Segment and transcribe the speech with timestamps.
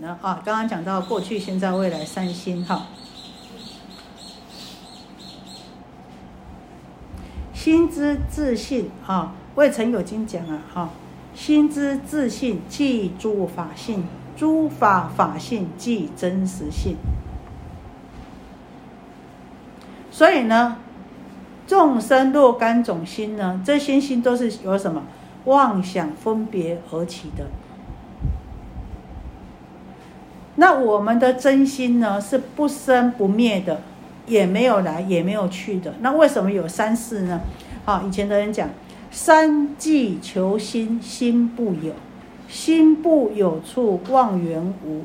[0.00, 0.18] 呢？
[0.20, 2.86] 啊，刚刚讲到过去、现在、未来三心哈。
[7.52, 10.90] 心之自信啊，未曾有经讲啊，哈，
[11.34, 14.04] 心之自信即诸法性，
[14.36, 16.96] 诸法法性即真实性。
[20.10, 20.78] 所以呢，
[21.66, 25.02] 众生若干种心呢，这些心都是由什么
[25.44, 27.44] 妄想分别而起的。
[30.60, 33.80] 那我们的真心呢，是不生不灭的。
[34.26, 35.92] 也没有来，也没有去的。
[36.02, 37.40] 那为什么有三世呢？
[37.84, 38.68] 啊，以前的人讲，
[39.10, 41.92] 三即求心，心不有，
[42.46, 45.02] 心不有处，妄缘无，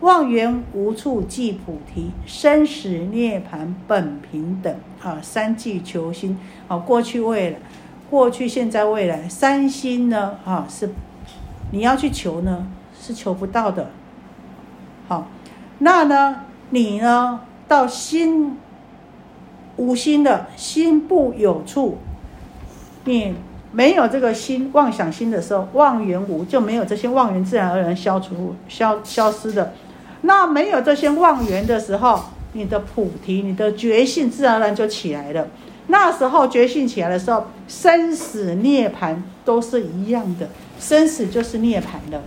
[0.00, 4.74] 妄缘无处即菩提，生死涅盘本平等。
[5.00, 7.58] 啊，三即求心，啊，过去未来，
[8.10, 10.36] 过去现在未来，三心呢？
[10.44, 10.90] 啊，是
[11.70, 12.66] 你要去求呢，
[13.00, 13.88] 是求不到的。
[15.10, 15.26] 好，
[15.80, 17.40] 那呢，你呢？
[17.66, 18.56] 到心
[19.76, 21.98] 无心的心不有处，
[23.04, 23.34] 你
[23.72, 29.72] 没有这个心妄想心的时候，妄缘无就没有这些妄缘，自然而然消除消消失的。
[30.20, 35.48] 那没有这些妄缘的时候，你的菩提、你的觉性自然而然就起来了。
[35.88, 42.22] 那时候觉性起来的时候，生死涅盘都是一样的，生死就是涅盘的。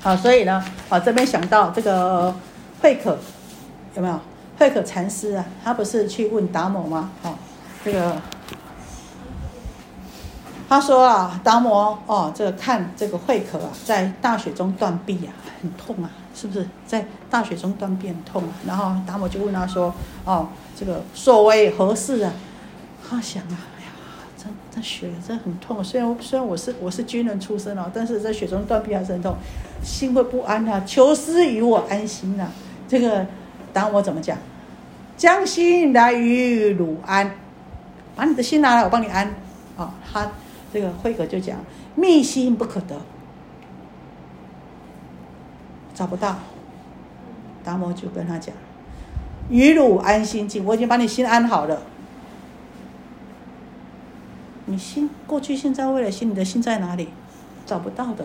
[0.00, 2.34] 好，所以呢，啊这边想到这个
[2.80, 3.18] 慧可
[3.94, 4.18] 有没有？
[4.58, 7.10] 慧可禅师啊，他不是去问达摩吗？
[7.22, 7.34] 哦，
[7.84, 8.16] 这个
[10.68, 16.66] 他说啊，达摩哦，这个看这个慧可啊，在大雪中断臂啊，很痛啊，是不是？
[16.86, 18.50] 在大雪中断臂很痛啊。
[18.66, 22.32] 然后达摩就问他说：“哦，这个所为何事啊？”
[23.08, 23.90] 他想啊，哎呀，
[24.36, 25.82] 这这雪真很痛。
[25.82, 29.34] 虽然虽然我是我是军人出身哦，但是在雪中断臂还是很痛，
[29.82, 30.82] 心会不安啊。
[30.86, 32.48] 求师与我安心呐。
[32.88, 33.26] 这个
[33.72, 34.36] 达摩怎么讲？
[35.16, 37.34] 将心来于汝安，
[38.16, 39.34] 把你的心拿来，我帮你安。
[39.76, 40.30] 啊，他
[40.72, 41.58] 这个慧可就讲，
[41.94, 42.96] 密心不可得，
[45.94, 46.38] 找不到。
[47.62, 48.54] 达摩就跟他讲，
[49.50, 51.82] 于汝安心静，我已经把你心安好了。
[54.64, 57.08] 你心过去、现在、未来心，你的心在哪里？
[57.66, 58.24] 找不到的。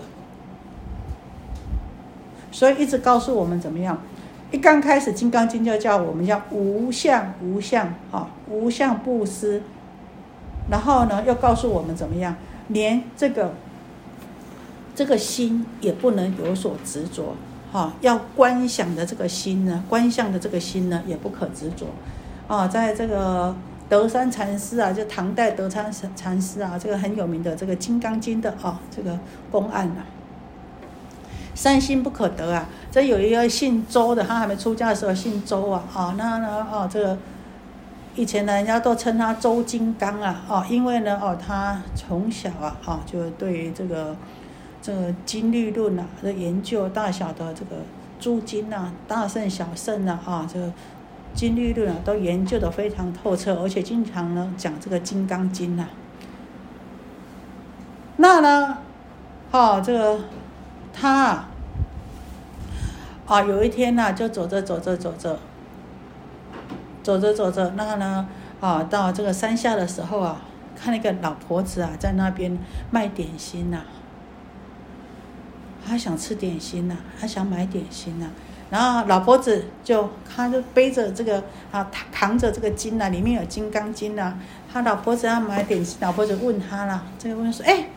[2.56, 4.02] 所以一直告诉我们怎么样。
[4.50, 9.62] 一刚开始，《金刚经》就叫我们要无相无相啊，无相布施。
[10.72, 12.34] 然后呢，又告诉我们怎么样，
[12.70, 13.54] 连这个
[14.96, 17.36] 这个心也不能有所执着
[17.74, 21.88] 哈，要观想的这个心呢，观相的这个心呢，也不可执着
[22.48, 22.66] 啊。
[22.70, 23.54] 在这个
[23.90, 29.20] 德山禅师啊，就唐代德山禅师啊，这个很有名的这个《金刚经》的啊，这个
[29.52, 30.15] 公案啊。
[31.56, 32.68] 三心不可得啊！
[32.92, 37.18] 这有一个姓周的，他还没出家的时候姓周啊，啊，那呢，哦，这个
[38.16, 44.18] 以前呢，人家都称他周金刚啊，哦，因为呢，哦，他从小啊，哦，就对于这个
[44.82, 47.78] 这个金律论啊的研究，大小的这个
[48.20, 50.70] 诸经啊，大圣小圣啊，啊，这个
[51.34, 55.88] 金律论啊，都研究的非常透彻，而且经常呢讲这个金刚经啊。
[58.18, 58.78] 那呢，
[59.52, 60.20] 哦，这个。
[60.98, 61.46] 他
[63.28, 65.38] 啊，有一天呢，就走着走着走着，
[67.04, 68.26] 走着走着，那个呢
[68.62, 70.40] 啊，到这个山下的时候啊，
[70.80, 72.58] 看那个老婆子啊，在那边
[72.92, 73.82] 卖点心呐。
[75.86, 78.28] 他想吃点心呐，他想买点心呐。
[78.70, 84.38] 然后老婆子就，他就背着这个啊，扛着这个金呐，里面有金刚经呐。
[84.72, 87.90] 他老婆子要买点心，老婆子问他了，这个问说，哎。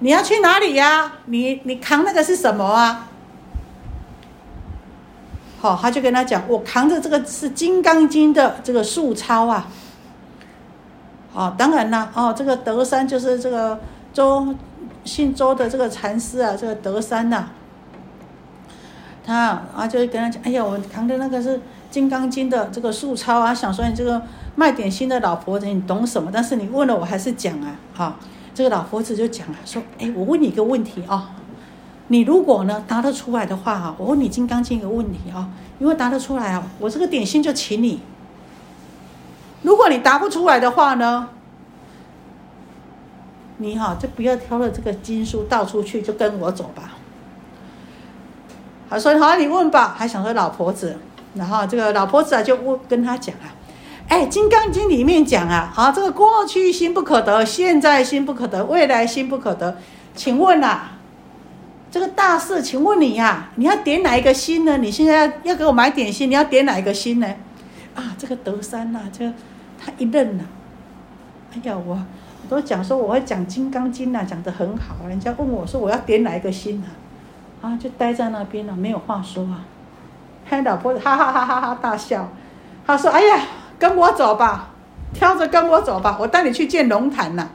[0.00, 1.12] 你要去哪里呀？
[1.24, 3.08] 你你扛那个是什么啊？
[5.58, 9.68] 好，他就跟他讲，我扛着这个是《金刚经》的这个素抄啊。
[11.32, 13.80] 哦，当然啦，哦，这个德山就是这个
[14.12, 14.54] 周
[15.04, 17.44] 姓周的这个禅师啊，这个德山呐，
[19.24, 21.56] 他啊就跟他讲，哎呀，我扛着那个是
[21.90, 24.20] 《金刚经》的这个素抄啊，想说你这个
[24.54, 26.30] 卖点心的老婆子，你懂什么？
[26.32, 28.16] 但是你问了，我还是讲啊，哈。
[28.56, 31.32] 这个老婆子就讲了，说：“哎，我问你一个问题啊，
[32.08, 38.00] 你如果呢答得出来的话啊，我问你《金刚经》一个问题啊，因为答得出来啊，我这个点心就请你。
[39.60, 41.28] 如果你答不出来的话呢，
[43.58, 46.94] 你哈就不要挑了这个经书到处去，就跟我走吧。”
[48.88, 50.96] 好，说好，你问吧，还想说老婆子，
[51.34, 53.52] 然后这个老婆子啊就问跟他讲啊。
[54.08, 59.76] 哎，《金刚经》里面讲啊，啊，这个过去心不可得，现在心不可得，未来心不可得。
[60.14, 60.80] 请问呐，
[61.90, 64.78] 这个大事，请问你呀，你要点哪一个心呢？
[64.78, 67.26] 你现在要要给我买点心，你要点哪一个心呢？
[67.96, 69.26] 啊，这个德山呐，这
[69.84, 70.44] 他一愣呐，
[71.52, 76.94] 哎呀，我我都讲说我会讲《金刚经》呐，讲得很好，人家问我说我要点哪一个心啊？
[77.60, 79.64] 啊，就待在那边了，没有话说啊。
[80.48, 82.30] 黑 老婆哈哈哈哈哈大笑，
[82.86, 83.40] 他说：“哎呀，
[83.78, 84.70] 跟我走吧，
[85.12, 87.48] 挑着跟我走吧，我带你去见龙潭呐。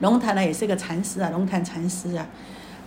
[0.00, 2.26] 龙潭呢也是一个禅师啊，龙潭禅师啊。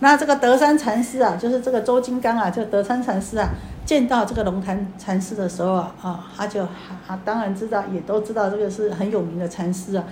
[0.00, 3.48] 那这个德山禅师啊，就是这个周金刚啊，这个德山禅师啊，
[3.84, 6.66] 见到这个龙潭禅师的时候啊，啊，他就
[7.06, 10.04] 他当然知道，也都知道这个是很有名的禅师啊，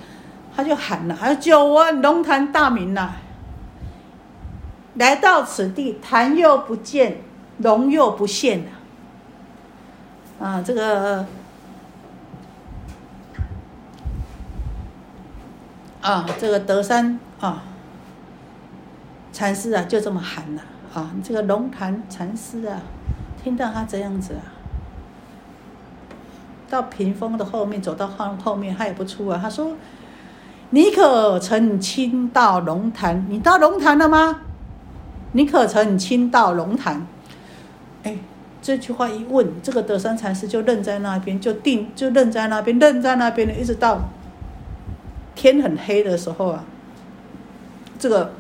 [0.56, 3.10] 他就喊了，还久闻龙潭大名呐，
[4.94, 7.19] 来到此地，潭又不见。”
[7.58, 8.64] 龙又不现
[10.40, 10.60] 啊！
[10.66, 11.25] 这个
[16.02, 17.62] 啊，这个德山啊，
[19.32, 20.62] 禅师啊，就这么喊了
[20.93, 21.10] 啊！
[21.22, 22.82] 这个龙潭禅师啊，
[23.43, 24.43] 听到他这样子啊，
[26.69, 29.38] 到屏风的后面，走到后后面，他也不出啊。
[29.40, 29.76] 他说
[30.70, 33.25] ：“你可曾亲到龙潭？
[33.28, 34.40] 你到龙潭了吗？
[35.32, 37.06] 你可曾亲到龙潭？”
[38.02, 38.19] 哎，
[38.60, 44.00] 这句话一问，这个德山禅师就愣在那边，就定就愣在那边，愣在那边的，一直到
[45.43, 46.62] 天很黑的时候啊，
[47.99, 48.33] 这个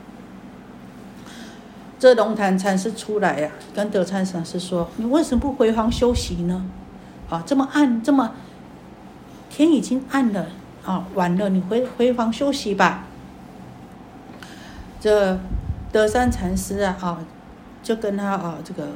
[1.98, 6.64] 这龙潭禅师出来呀，跟德山禅师说：“你为什么不回房休息呢？
[7.28, 8.30] 啊，这么暗，这么
[9.50, 10.46] 天已经暗了
[10.84, 13.06] 啊，晚了，你回回房休息吧。”
[15.00, 15.36] 这
[15.90, 17.18] 德山禅师啊，啊，
[17.82, 18.90] 就跟他啊，这个。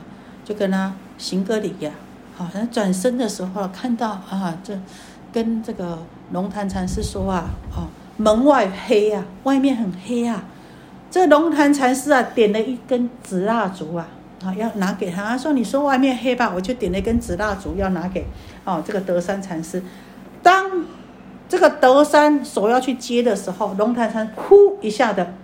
[0.44, 1.90] 就跟他行个礼呀，
[2.36, 4.78] 好，像转身的时候看到啊，这
[5.36, 5.98] 跟这个
[6.32, 10.42] 龙潭禅师说啊，哦，门外黑啊，外面很黑啊。
[11.10, 14.08] 这龙潭禅师啊，点了一根紫蜡烛啊，
[14.42, 15.22] 啊，要拿给他。
[15.26, 18.24] 他说：“你说外面黑吧，我就点了一根紫蜡烛，要拿给
[18.64, 19.82] 哦这个德山禅师。”
[20.42, 20.86] 当
[21.50, 25.34] 这个德山手要去接的时候，龙潭禅呼一下的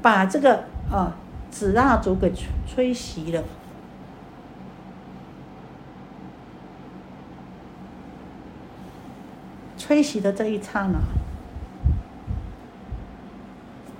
[0.00, 1.14] 把这个啊
[1.50, 3.44] 紫蜡烛给吹吹熄了。
[9.86, 10.98] 吹熄的这一刹那，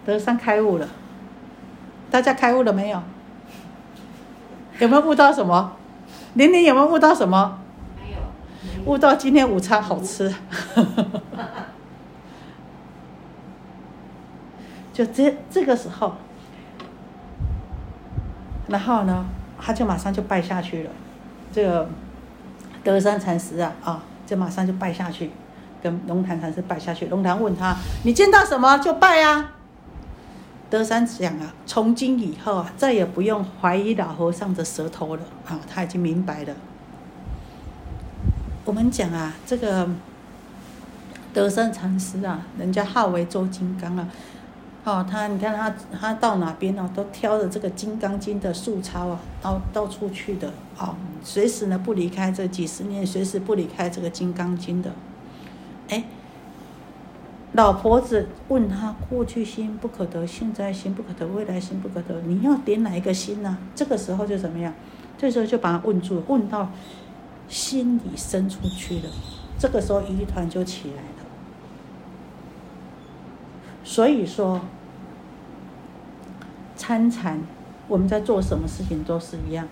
[0.07, 0.89] 德山开悟了。
[2.11, 3.03] 大家开悟了没有？
[4.79, 5.77] 有没有悟到什么？
[6.33, 7.59] 玲玲有没有悟到什么？
[8.03, 8.17] 没有。
[8.87, 10.33] 悟到今天午餐好吃。
[14.95, 16.15] 就这这个时候，
[18.69, 19.27] 然后呢，
[19.61, 20.91] 他就马上就拜下去了。
[21.53, 21.87] 这个
[22.83, 25.31] 德山禅师啊，啊，就马上就拜下去。
[25.85, 29.51] 跟龙潭禅师拜下去，龙潭问他：“你见到什么就拜啊？”
[30.71, 36.55] 德山讲啊：“从今以后啊，再也不用怀疑老和尚的舌头了啊，他已经明白了。”
[38.65, 39.87] 我们讲啊，这个
[41.35, 44.09] 德山禅师啊，人家号为周金刚啊，
[44.85, 54.91] 哦，他你看他他到哪边呢，都挑着这个《金刚经》的素抄啊，到到处去的啊，随时呢不离开这几十年，随时不离开这个《金刚经》的。
[55.89, 56.05] 哎，
[57.53, 63.59] 老婆子问他：过去心不可得，现在心不可得，未来心不可得，你要点哪一个心呢？
[63.75, 64.73] 这个时候就怎么样？
[65.17, 66.71] 这时候就把他问住，问到
[67.49, 69.11] 心里深处去了。
[69.59, 71.25] 这个时候疑团就起来了。
[73.85, 74.63] 所以说，
[76.75, 77.41] 参禅，
[77.87, 79.69] 我们在做什么事情都是一样。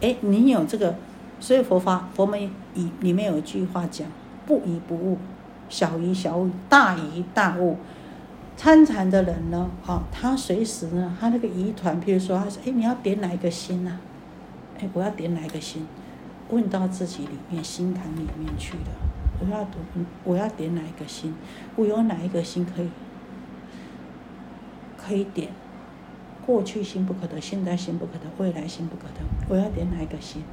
[0.00, 0.94] 哎，你有这个，
[1.40, 2.38] 所以佛法佛门
[2.74, 4.06] 里里面有一句话讲：
[4.46, 5.18] 不疑不悟。
[5.68, 7.76] 小疑小悟，大疑大悟。
[8.56, 13.98] 参禅的人呢，哦，他随时呢，他那个疑团，比如说，他说：“哎，你要点哪一个心呢？
[14.78, 15.84] 哎，我要点哪一个心？
[16.50, 18.90] 问到自己里面心坎里面去的。
[19.40, 19.78] 我要读，
[20.22, 21.34] 我要点哪一个心？
[21.74, 22.88] 我有哪一个心可以
[24.96, 25.48] 可以点？
[26.46, 29.20] 过去心不可得，现在心不可得，未来心不可得。
[29.48, 30.44] 我要点哪一个心？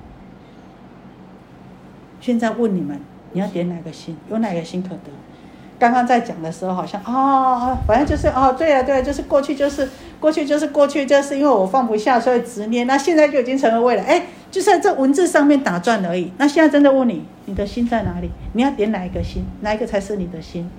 [2.19, 2.99] 现在问你们。”
[3.33, 4.17] 你要点哪个心？
[4.29, 5.11] 有哪个心可得？
[5.79, 12.85] 刚刚在讲的时候，好像哦，反正就是哦，对了对了，就是过去就是过去就是过去，就是因为我放不下，所以执念。
[12.85, 16.31] 那现在就已经成为未来，哎，就在这文字上面打转而已。
[16.37, 18.29] 那现在真的问你，你的心在哪里？
[18.53, 19.43] 你要点哪一个心？
[19.61, 20.69] 哪一个才是你的心？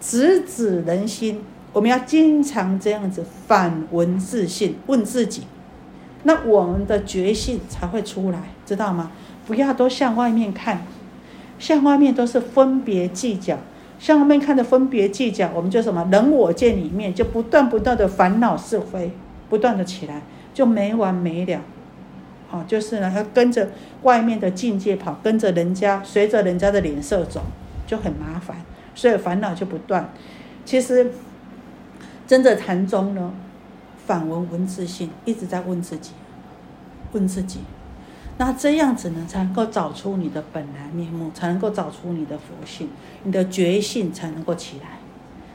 [0.00, 1.40] 直指人心，
[1.72, 5.46] 我们要经常这样子反问自信，问自己，
[6.24, 9.12] 那我们的觉性才会出来，知道吗？
[9.46, 10.82] 不要都向外面看。
[11.62, 13.56] 向外面都是分别计较，
[14.00, 19.12] 向外面看的分别计较，我们就什么人我见里面就不断不断的烦恼是非，
[19.48, 20.22] 不断的起来。
[20.52, 21.60] 就没完没了，
[22.50, 23.70] 啊，就是呢，要跟着
[24.02, 27.40] 外面的境界跑，跟着人家，随着人家的脸色走，
[27.86, 28.58] 就很麻烦，
[28.94, 30.12] 所以烦恼就不断。
[30.66, 31.10] 其实，
[32.26, 33.32] 真的禅宗呢，
[34.04, 36.10] 反闻闻自性，一直在问自己，
[37.12, 37.60] 问自己，
[38.44, 42.88] 那这样子呢，才能够找出你的本来面目，才能够找出你的佛性，
[43.22, 44.98] 你的觉性才能够起来。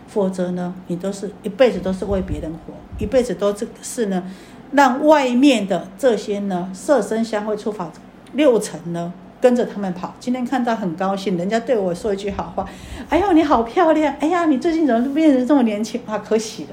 [0.07, 4.23] 否则呢，你都是一辈子都是为别人活，一辈子都是是呢，
[4.71, 7.91] 让外面的这些呢色身香味触法
[8.31, 10.15] 六尘呢跟着他们跑。
[10.17, 12.65] 今天看到很高兴，人家对我说一句好话，
[13.09, 16.17] 哎呦你好漂亮，哎呀你最近怎么变成这么年轻啊？
[16.19, 16.69] 可喜了。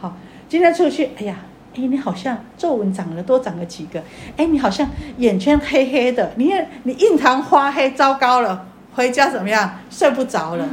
[0.00, 0.16] 好，
[0.48, 1.38] 今天出去，哎呀，
[1.78, 4.02] 哎你好像皱纹长了多长了几个，
[4.36, 9.78] 哎你好像眼圈黑黑的，你你印堂发黑，糟糕了，回家怎么样？
[9.88, 10.68] 睡不着了。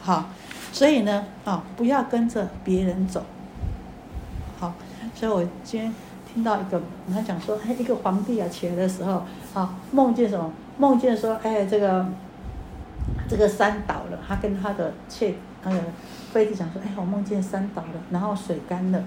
[0.00, 0.30] 好。
[0.70, 3.24] 所以呢，啊，不要跟着别人走，
[4.60, 4.74] 好。
[5.14, 5.92] 所以我今天
[6.32, 6.80] 听到一个，
[7.12, 10.52] 他讲说，哎，一个皇帝啊起来的时候，啊，梦见什么？
[10.76, 12.06] 梦见说，哎，这个
[13.28, 15.34] 这个山倒了，他跟他的妾
[15.64, 15.78] 那个
[16.32, 19.02] 妃子讲说，哎，我梦见山倒了，然后水干了，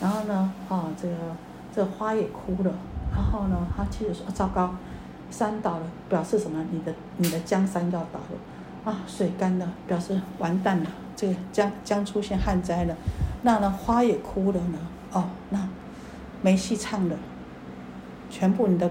[0.00, 1.14] 然后呢，啊，这个
[1.74, 2.72] 这花也枯了，
[3.12, 4.74] 然后呢，他妻子说，糟糕，
[5.30, 6.64] 山倒了，表示什么？
[6.70, 8.38] 你的你的江山要倒了。
[8.84, 10.86] 啊，水干了，表示完蛋了，
[11.16, 12.94] 这个将将出现旱灾了。
[13.42, 14.78] 那呢，花也枯了呢。
[15.12, 15.68] 哦，那
[16.42, 17.16] 没戏唱了，
[18.30, 18.88] 全部你的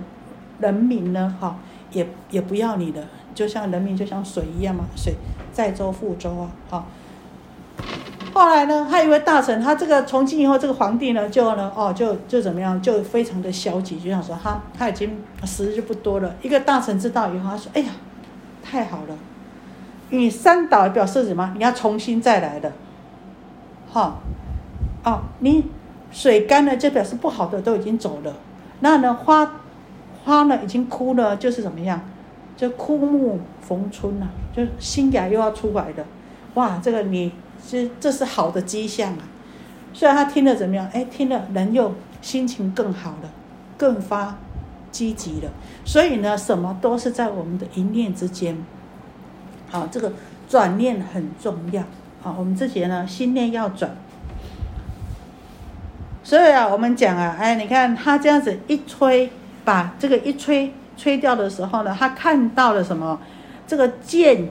[0.59, 1.57] 人民呢，哈，
[1.93, 5.15] 也也不要你的，就像人民就像水一样嘛，水
[5.53, 6.85] 载舟覆舟啊，啊。
[8.37, 16.35] 后来呢，他一位大臣，他这个从今以后这个皇帝呢，就呢，哦，就就怎么样，就非常的消极，就想说他他已经时日不多了。
[16.43, 17.89] 一个大臣知道以后，他说：“哎呀，
[18.61, 19.17] 太好了。”
[20.11, 21.51] 你三倒表示什么？
[21.57, 22.71] 你要重新再来的，
[23.91, 24.19] 哈，
[25.03, 25.65] 哦，你
[26.11, 28.35] 水干了就表示不好的都已经走了。
[28.81, 29.51] 那呢花
[30.23, 31.99] 花呢已经枯了，就是怎么样？
[32.55, 36.05] 就枯木逢春呐，就新芽又要出来的。
[36.53, 37.31] 哇，这个你
[37.69, 39.19] 这这是好的迹象啊。
[39.93, 40.87] 虽然他听了怎么样？
[40.93, 43.29] 哎，听了人又心情更好了，
[43.77, 44.37] 更发
[44.91, 45.49] 积极了。
[45.85, 48.57] 所以呢，什么都是在我们的一念之间。
[49.69, 50.13] 好，这个
[50.47, 51.83] 转念很重要。
[52.21, 53.95] 好，我们这些呢，心念要转。
[56.23, 59.31] 所以啊，我们讲啊，哎，你看他这样子一吹，
[59.63, 63.19] 把这个一吹吹掉的时候呢，他看到了什么？
[63.65, 64.47] 这个剑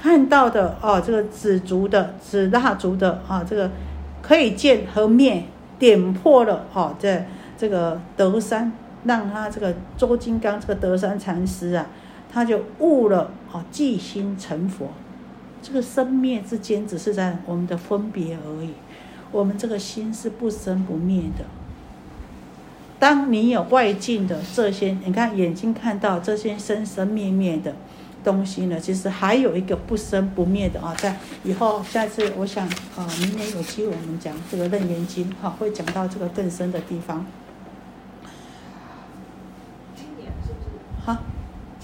[0.00, 3.70] 看到的哦，这个紫竹的紫蜡烛的啊，这个
[4.22, 5.44] 可以见和灭，
[5.78, 7.28] 点破了哦，在
[7.58, 8.72] 这个德山，
[9.04, 11.86] 让他这个周金刚这个德山禅师啊。
[12.30, 14.88] 他就悟了啊，即心成佛。
[15.62, 18.74] 这个生灭之间，只是在我们的分别而已。
[19.32, 21.44] 我们这个心是不生不灭的。
[22.98, 27.74] 当你有外境的这些，你看眼睛看到这些生生灭灭的
[28.24, 30.94] 东西呢，其实还有一个不生不灭的啊。
[30.98, 37.24] 在以后下次，我想啊，明年有机会我们讲这个《楞严经》哈，会讲到这个更深的地方。
[39.96, 41.06] 今年是不是？
[41.06, 41.16] 好。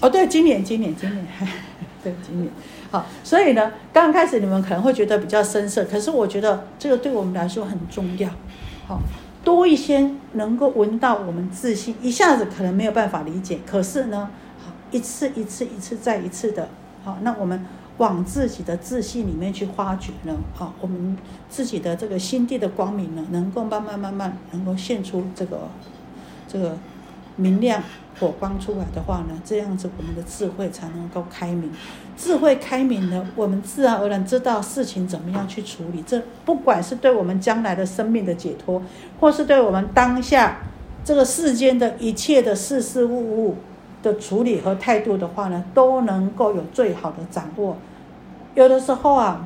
[0.01, 1.25] 哦，对，今年，今年，今年，
[2.03, 2.51] 对，今年，
[2.91, 8.29] 好，所以呢，刚开始你们可能会觉得比较深涩，可是我觉得这个对我们来说很重要，
[8.87, 8.99] 好，
[9.43, 14.29] 多一些能够闻到我们自信，一下子可能没有办法理解，可是呢，好，
[14.95, 16.69] 一次一次一次再一次的，
[17.03, 17.65] 好，那我们
[17.97, 21.17] 往自己的自信里面去发掘呢，好，我们
[21.49, 25.67] 自己的这个心地的光明呢，能够慢慢慢慢能够现出这个
[26.47, 26.77] 这个
[27.35, 27.83] 明亮。
[28.17, 31.69] 火光出来的话呢，这样子我们的智慧才能够开明。
[32.15, 36.01] 智慧开明了，我们自然而然知道事情怎么样去处理。
[36.07, 38.81] 这不管是对我们将来的生命的解脱，
[39.19, 40.59] 或是对我们当下
[41.03, 43.57] 这个世间的一切的事事物物
[44.05, 47.75] 的处理和态度的话呢，都能够有最好的掌握。
[48.53, 49.45] 有的时候啊，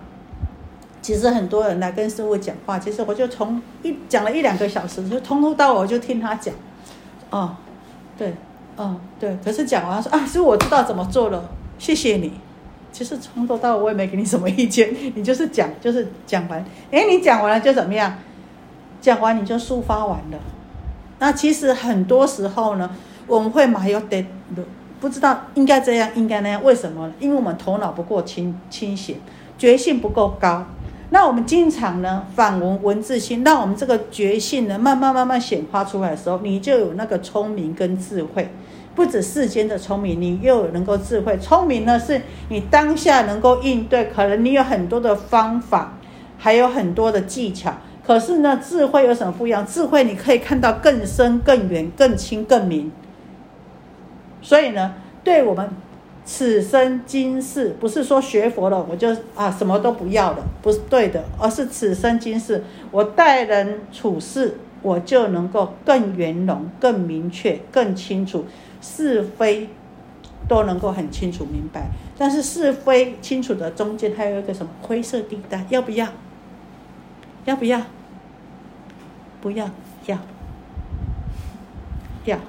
[1.01, 6.53] 其实很多人来跟师傅讲话，其实我就从一讲了一两个小时，就从头到尾就听他讲。
[7.29, 7.55] 哦，
[8.17, 8.33] 对。
[8.77, 9.37] 嗯，对。
[9.43, 12.33] 可是讲完说啊，师傅我知道怎么做了，谢谢你。
[12.91, 16.63] 其实从头到尾我也没给你什么意见， 你就是讲，就是讲完。
[16.91, 18.13] 哎，你讲完了就怎么样？
[19.01, 20.37] 讲完你就抒发完了。
[21.19, 22.89] 那其实很多时候呢，
[23.27, 24.25] 我们会埋有得，
[24.99, 27.09] 不知道应该这样，应该那样，为什么？
[27.19, 29.15] 因为我们头脑不够清清醒，
[29.57, 30.65] 觉性不够高。
[31.11, 38.49] 那我们经常呢反文文字心，让我们这个觉性呢慢慢慢慢显化出来的时候，你就有那个聪明跟智慧。
[38.93, 41.37] 不止世间的聪明，你又能够智慧。
[41.37, 45.93] 聪明呢，是你当下能够应对，可能你有很多的方法，
[46.37, 47.73] 还有很多的技巧，
[48.05, 49.65] 可是呢，智慧有什么不一样？
[49.65, 52.91] 智慧你可以看到更深、更远、更清、更明。
[54.41, 55.69] 所以呢，对我们
[56.25, 68.45] 此生今世，不是说学佛了我就啊什么都不要了，不是对的，而是此生今世我待人处事，我就能够更圆融、更明确、更清楚
[68.81, 69.69] 是非。
[70.47, 75.63] 都能够很清楚明白，但是是非清楚的中间还有一个什么灰色地带？
[75.69, 76.07] 要不要？
[77.45, 77.79] 要不要？
[79.41, 79.69] 不要，
[80.07, 80.17] 要，
[82.25, 82.39] 要。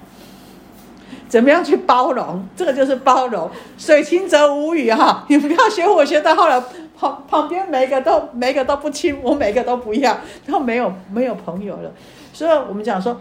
[1.30, 2.44] 怎么样去包容？
[2.54, 3.48] 这个就是包容。
[3.78, 6.62] 水清则无鱼哈，你不要学我学到后来
[6.98, 11.90] 旁旁边每个都每个都不亲，我每个都不要，然后没有没有朋友了。
[12.32, 13.18] 所以我们讲说，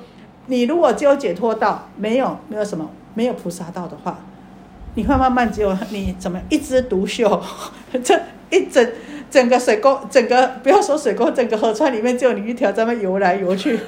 [0.47, 4.17] 你如果只有解脱道，没有没有什么没有菩萨道的话。
[4.95, 7.41] 你会慢慢只有你怎么一枝独秀，
[8.03, 8.85] 这一整
[9.29, 13.79] 整个水沟，整个不要说水沟，整个河川里面只有你一条在那游来游去，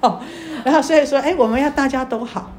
[0.00, 0.18] 哦，
[0.64, 2.50] 然后所以说，哎，我们要大家都好，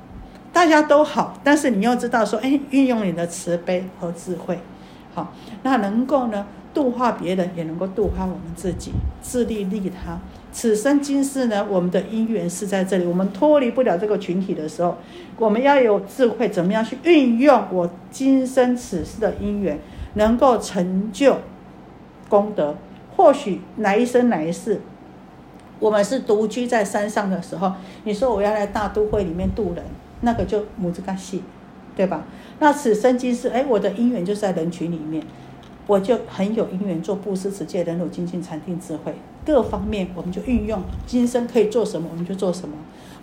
[0.54, 4.60] 大家都好，但是你要知道说，哎，运用你的慈悲和智慧，
[5.14, 10.20] 好，那能够呢度化别人，也能够度化我们自己，自利利他。
[10.52, 13.06] 此生今世呢，我们的因缘是在这里。
[13.06, 14.98] 我们脱离不了这个群体的时候，
[15.38, 19.80] 我们要有智慧，怎么样去运用我今生此世的因缘，
[20.16, 21.38] 能够成就
[22.28, 22.76] 功德。
[23.16, 24.82] 或许来生来世，
[25.80, 27.74] 我们是独居在山上的时候，
[28.04, 29.84] 你说我要来大都会里面渡人，
[30.22, 31.44] 那个就母子干系，
[31.96, 32.24] 对吧？
[32.60, 35.24] 那此生今世，哎，我的因缘就在人群里面。
[35.86, 42.76] 我就很有因缘做布施、持戒、忍辱、精进、禅定、智慧各方面，我们就运用今生可以做什么，我们就做什么。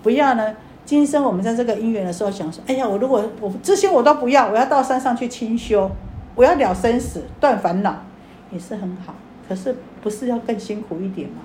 [0.03, 5.91] 不要呢，今生我们在这个因缘的时候想说，哎呀，我如果我这些我都不要，我要到山上去清修，
[6.35, 8.03] 我要了生死、断烦恼，
[8.51, 9.15] 也是很好。
[9.47, 11.43] 可是不是要更辛苦一点吗？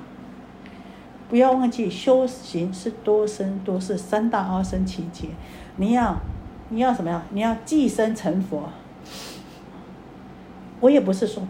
[1.29, 5.27] 不要忘记，修行是多生多世，三大阿僧祇劫。
[5.77, 6.17] 你要，
[6.69, 7.23] 你要什么呀？
[7.31, 8.69] 你要寄生成佛。
[10.79, 11.43] 我也不是说，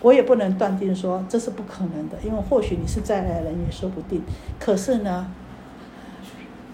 [0.00, 4.22] 我也不能断定说这是不可能的，因为或许你是再来人也说不定。
[4.58, 5.30] 可是呢，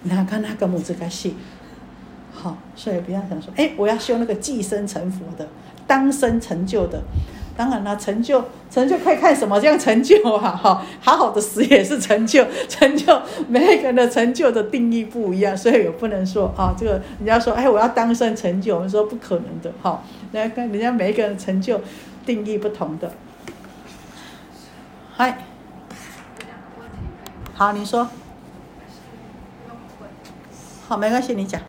[0.03, 1.35] 哪看那个母子该信，
[2.31, 5.47] 好，所以不要想说，哎，我要修那个寄生成佛的，
[5.85, 7.03] 当生成就的。
[7.57, 10.51] 当然了，成就成就可以看什么这样成就啊？
[10.61, 20.03] 哈，好好的死也是成就， 成就每一个人的成就的定义不一样，所以也不能说啊，这个人家说，哎，我要当生成就，我们说不可能的，哈。
[20.33, 21.79] 来看人家每一个人成就
[22.25, 23.09] 定义不同的。
[25.15, 25.37] 嗨，
[27.53, 28.09] 好，你说。
[30.89, 31.61] 好，没关系，你讲。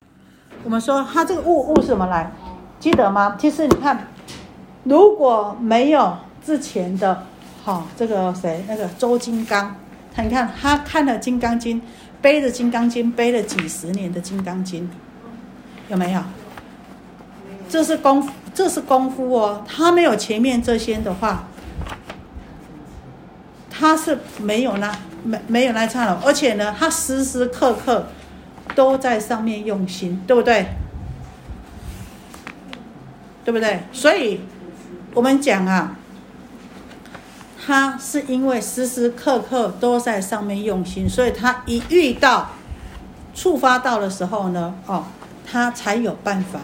[0.64, 2.32] 我们说他这个物物是怎么来？
[2.80, 3.36] 记得吗？
[3.38, 4.08] 其实你看。
[4.88, 7.26] 如果没有之前的，
[7.64, 9.74] 哈，这个谁，那个周金刚，
[10.14, 11.80] 他你看他看了《金刚经》，
[12.22, 14.84] 背着《金刚经》背了几十年的《金刚经》，
[15.88, 16.22] 有没有？
[17.68, 19.64] 这是功夫，这是功夫哦。
[19.66, 21.48] 他没有前面这些的话，
[23.68, 26.22] 他是没有那没没有那唱了。
[26.24, 28.06] 而且呢，他时时刻刻
[28.76, 30.66] 都在上面用心，对不对？
[33.44, 33.80] 对不对？
[33.92, 34.42] 所以。
[35.16, 35.96] 我们讲啊，
[37.64, 42.50] 他是因为时时刻刻都在上面用心，所以他一遇到
[43.34, 45.04] 触发到的时候呢，哦，
[45.50, 46.60] 他才有办法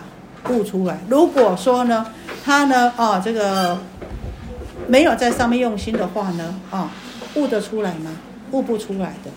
[0.51, 0.99] 悟出来。
[1.09, 2.07] 如果说呢，
[2.45, 3.79] 他呢，哦，这个
[4.87, 6.91] 没有在上面用心的话呢，哦，
[7.37, 8.11] 悟得出来吗？
[8.51, 9.31] 悟不出来的。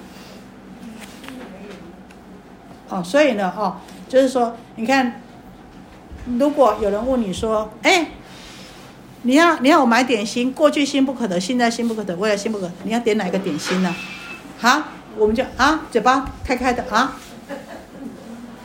[2.89, 3.77] 哦，所以呢，哦，
[4.09, 5.21] 就是说，你看，
[6.37, 8.09] 如果有人问你说，哎。
[9.25, 12.71] 你要你要我买点心，过去心不可得，现在心不可得，未来心不可得。
[12.83, 13.93] 你要点哪个点心呢？
[14.59, 14.83] 好，
[15.17, 17.17] 我们就啊，嘴巴开开的啊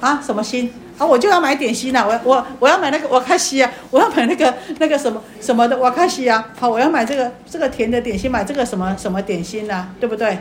[0.01, 1.07] 啊，什么心啊？
[1.07, 6.53] 我就要买点心了，我我我要买那个瓦卡西啊，我要买那个那个什么什么的瓦卡西啊。
[6.59, 9.89] 好，我要买这个这个甜的点心，买这个什么什么点心呢？
[9.99, 10.41] 对不对？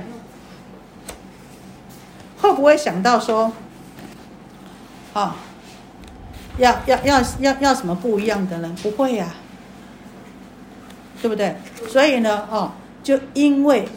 [2.42, 3.54] 会不会想到说，
[5.14, 5.38] 啊，
[6.58, 8.76] 要要要要要什么不一样的呢？
[8.84, 9.28] 不会呀。
[11.22, 11.56] 对不对？
[11.90, 12.72] 所以呢，哦，
[13.04, 13.88] 就因为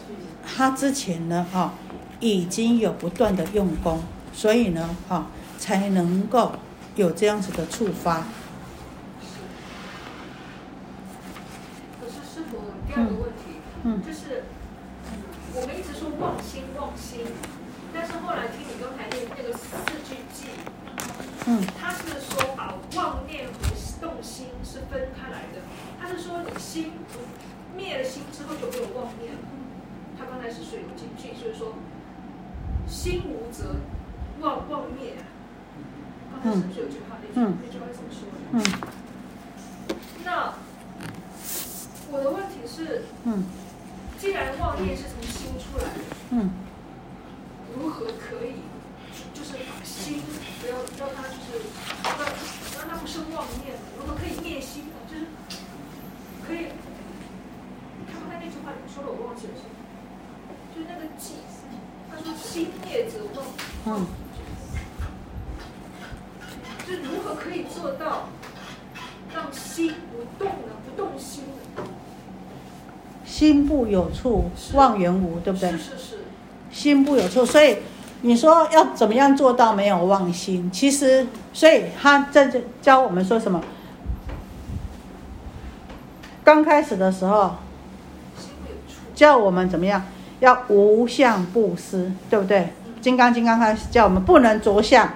[0.45, 1.71] 他之前呢，哦，
[2.19, 4.01] 已经有不断的用功，
[4.33, 5.25] 所以呢，哦，
[5.57, 6.51] 才能够
[6.95, 8.25] 有这样子的触发。
[12.01, 12.57] 可是师傅，
[12.87, 14.43] 第二个问题，嗯，就是
[15.55, 17.21] 我们一直说忘心忘心，
[17.93, 20.51] 但是后来听你刚才那那个四句偈，
[21.45, 23.69] 嗯，他是说把妄念和
[24.01, 25.61] 动心是分开来的。
[26.01, 26.93] 他是说，你心
[27.75, 29.39] 灭了心之后就没有妄念了。
[30.17, 31.73] 他刚才是水有金句，所以说
[32.87, 33.75] 心无则
[34.39, 35.15] 妄妄灭。
[36.31, 37.17] 刚才是不是有句话？
[37.21, 38.35] 那句那句话是怎么说的？
[38.53, 38.55] 嗯。
[40.23, 40.53] 那
[42.11, 43.43] 我的问题是，嗯，
[44.17, 45.99] 既然妄念是从心出来的，
[46.31, 46.49] 嗯，
[47.75, 48.63] 如何可以
[49.33, 50.21] 就是把心
[50.61, 51.59] 不要让它就是
[52.03, 52.15] 让
[52.79, 53.75] 让它不生妄念？
[53.97, 54.93] 如何可以灭心呢？
[55.11, 55.25] 就是
[56.45, 56.67] 可以。
[58.07, 59.63] 刚才那句话你说了，我忘记了，是
[60.75, 61.39] 就是那个“寂”，
[62.09, 63.45] 他说“心灭则妄”，
[63.85, 64.05] 嗯，
[66.87, 68.29] 就如何可以做到
[69.33, 70.73] 让心不动呢？
[70.85, 71.43] 不动心
[71.75, 71.83] 呢？
[73.25, 75.71] 心不有处，妄言无，对不对？
[75.71, 76.17] 是是是。
[76.71, 77.77] 心不有处，所以
[78.21, 80.69] 你说要怎么样做到没有妄心？
[80.71, 83.61] 其实，所以他在这教我们说什么？
[86.43, 87.55] 刚开始的时候。
[89.15, 90.03] 叫我们怎么样？
[90.39, 92.73] 要无相布施，对不对？
[93.03, 95.09] 金刚经刚开始叫我们不能着相。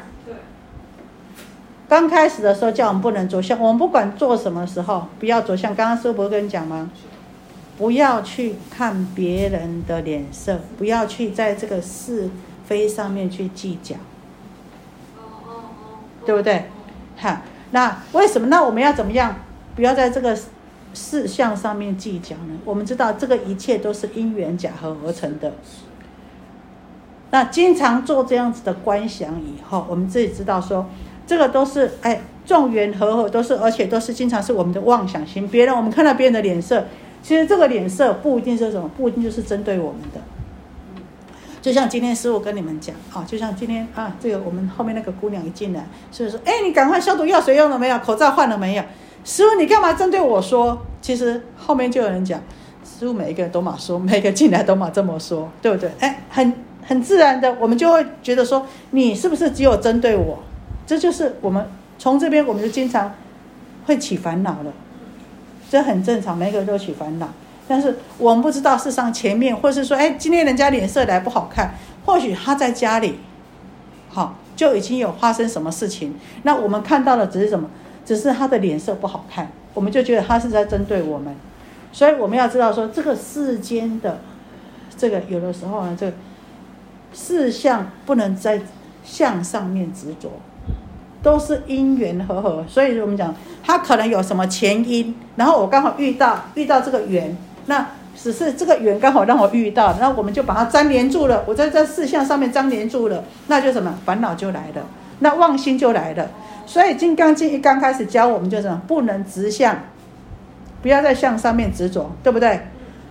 [1.87, 5.73] 刚开始的时候叫我们不能着相，我们不管做什么时候不要着相。
[5.73, 6.91] 刚刚师傅不是跟你讲吗？
[7.77, 12.29] 不要去看别人的脸色，不要去在这个是
[12.65, 13.95] 非上面去计较。
[16.25, 16.65] 对不对？
[17.15, 18.47] 哈，那为什么？
[18.47, 19.33] 那我们要怎么样？
[19.77, 20.37] 不要在这个。
[20.93, 22.57] 事项上面计较呢？
[22.65, 25.53] 我们知道这个一切都是因缘假合而成的。
[27.37, 30.83] 那经常做这样子的观想以后，我们自己知道说，
[31.27, 35.47] 这个都是哎众缘和合，都是而且都是经常是我们的妄想心。
[35.47, 36.85] 别人我们看到别人的脸色，
[37.21, 40.19] 其实这个脸色不一定是什么，不一定就是针对我们的。
[41.61, 47.99] 就像今天师傅跟你们讲啊，就像今天啊，这个我们后面那个姑娘一进来，所以说哎，你赶快消毒药水用了没有？
[47.99, 48.83] 口罩换了没有？
[49.23, 50.75] 师傅，你干嘛针对我说？
[51.03, 52.41] 其实后面就有人讲，
[52.83, 55.91] 师傅每一个人都嘛说，每个进来都嘛这么说，对不对？
[55.99, 56.51] 哎，很
[56.87, 60.39] 很自然的，我们就会觉得说，你是不是只有针对我？
[60.87, 61.63] 这就是我们
[61.99, 63.13] 从这边我们就经常
[63.85, 64.71] 会起烦恼了，
[65.69, 67.29] 这很正常，每个人都起烦恼。
[67.67, 73.19] 但是我们不知道，事实上前面或是说，哎，今天人家脸色来不好看，或许他在家里，
[74.07, 77.69] 好就已经有发生什么事情，那我们看到的只是什么？
[78.05, 81.35] 只是他的脸色不好看，我们就觉得他是在针对我们，
[81.91, 84.21] 所以我们要知道说，这个世间的
[84.95, 86.13] 这个有的时候呢，这个
[87.17, 88.61] 事项不能在
[89.03, 90.29] 相上面执着，
[91.23, 92.63] 都是因缘和合。
[92.67, 101.43] 所以我们讲，它可能有什么前因，然后我刚好遇到遇到这个缘，那只是这个缘刚好让我遇到，那我们就把它粘连住了。
[101.47, 104.83] 我在这事项上面粘连住了，那就什么烦恼就来了，
[105.19, 106.29] 那妄心就来了。
[106.67, 109.75] 所以《金刚经》一刚开始教我们就是不能直向，
[110.81, 112.61] 不要在向上面执着，对不对？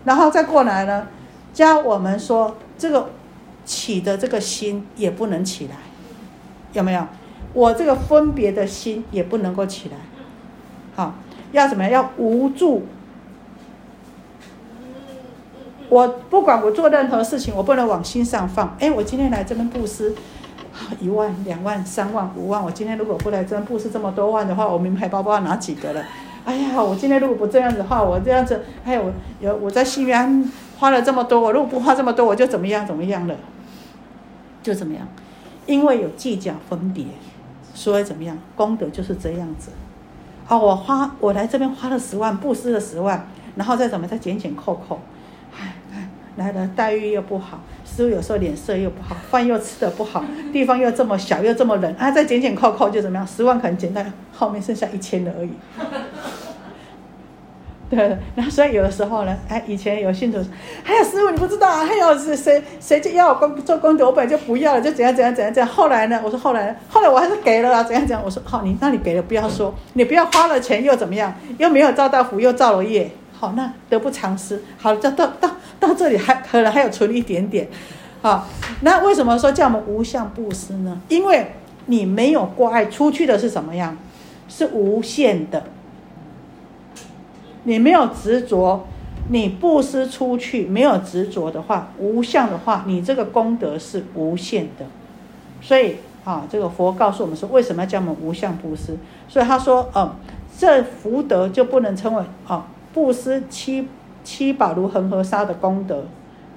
[0.05, 1.09] 然后再过来呢，
[1.53, 3.09] 教我们说这个
[3.67, 5.77] 起的这个心也不能起来，
[6.73, 7.07] 有没有？
[7.53, 9.97] 我这个分别的心也不能够起来，
[10.95, 11.15] 好，
[11.53, 11.93] 要怎么样？
[11.93, 12.87] 要无助。
[15.89, 18.77] 我不管我做任何事情，我不能往心上放。
[18.81, 20.15] 哎，我今天来这边布施。
[21.01, 26.05] 一万、两万、三万、五万，我今天如果不来这边布施这么多万的话，我名牌包包拿几个了？
[26.45, 33.35] 哎呀，我今天如果不这样子的话，我这样子，哎，我有我在西边花了这么多，我如果不花这么多，我就怎么样怎么样了？
[34.67, 35.07] 就怎么样？
[35.65, 37.05] 因为有计较分别，
[37.73, 38.37] 所以怎么样？
[38.57, 39.71] 功德就是这样子。
[40.45, 45.01] 好，我花我来这边花了十万，布施了十万，然后再怎么再减减扣扣，
[45.57, 47.61] 哎哎，来了待遇又不好。
[47.85, 53.25] 师傅有时候脸色又不好，饭又吃的不好， 地方又这么小又这么冷，啊，再减减扣扣就怎么样？
[53.25, 54.03] 十万可能减到
[54.33, 55.51] 后面剩下一千了而已。
[57.91, 57.99] 对，
[58.35, 60.49] 然后所以有的时候呢，哎，以前有信徒说，
[60.85, 65.73] 哎呀，师傅你不知道啊，还有是谁谁就要我工做功德，我本来就不要了，就怎样怎样怎样怎样。
[65.73, 68.21] 后来呢，我说后来，后来我还是给了啊，怎样怎样。
[68.25, 71.33] 我说好，你那你给了不要说，你不要花了钱又怎么样？
[71.59, 73.09] 又没有造到福，又造了业。
[73.39, 74.61] 好，那得不偿失。
[74.79, 77.69] 好，就到到到这里还可能还有存一点点。
[78.21, 78.49] 好，
[78.81, 81.01] 那为什么说叫我们无相布施呢？
[81.09, 81.53] 因为
[81.85, 83.97] 你没有挂碍，出去的是什么样？
[84.49, 85.63] 是无限的。
[87.67, 88.87] 你没有执着，
[89.29, 94.87] 你布施出去没有执着的话，无相的话，你这个功德是无限的。
[95.61, 98.97] 所以啊，这个佛告诉我们说，为什么要叫我们无相布施？
[99.29, 100.15] 所以他说，嗯，
[100.57, 102.69] 这福德就不能称为啊。
[102.95, 103.89] 布施七
[104.23, 106.05] 七宝如恒河沙的功德，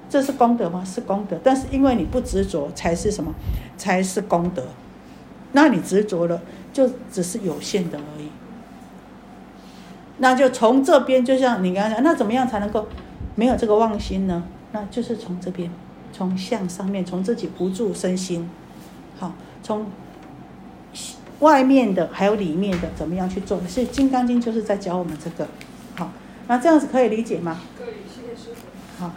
[0.08, 0.84] 这是功德吗？
[0.84, 3.34] 是功德，但是因为你不执着，才是什么？
[3.76, 4.62] 才是功德。
[5.52, 6.40] 那你执着了，
[6.72, 8.28] 就只是有限的而已。
[10.22, 12.86] 那就从这边，就像你刚刚讲，那怎么样才能够
[13.34, 14.44] 没有这个妄心呢？
[14.72, 15.70] 那就是从这边，
[16.12, 18.48] 从向上面，从自己不住身心，
[19.18, 19.86] 好，从
[21.40, 23.58] 外面的还有里面的怎么样去做？
[23.62, 25.48] 所以《金刚经》就是在教我们这个，
[25.96, 26.12] 好，
[26.46, 27.58] 那这样子可以理解吗？
[27.78, 29.02] 可以，谢谢师傅。
[29.02, 29.12] 好。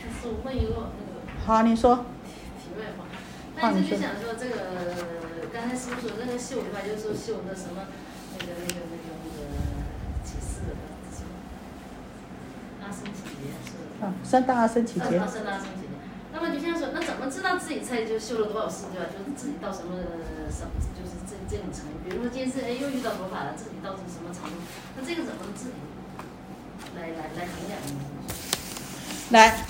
[0.00, 1.46] 师傅问一个那个。
[1.46, 2.04] 好，你说。
[2.58, 3.04] 题外话，
[3.60, 4.56] 那你就想说这个，
[5.66, 7.90] 刚才师傅说那个秀的话，就是说秀那什么，
[8.38, 9.50] 那个那个那个那个
[10.22, 10.78] 几世的
[12.86, 13.74] 阿僧祇劫是。
[13.98, 15.18] 啊，三大阿僧祇劫。
[15.26, 15.90] 三大阿僧祇劫。
[16.32, 19.10] 那么就像说，那怎么知道自己才就修了多少世对吧？
[19.10, 19.98] 就是自己到什么
[20.54, 21.98] 什么，就是这这种程度。
[22.08, 24.54] 比如说今天是哎又遇到佛法了，自己到什么程度？
[24.96, 25.74] 那这个怎么自己
[26.94, 27.74] 来来来衡量？
[29.30, 29.66] 来，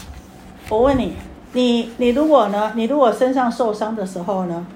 [0.69, 1.17] 我问你，
[1.55, 2.75] 你你如果呢？
[2.77, 4.67] 你如果身上受伤的时候呢？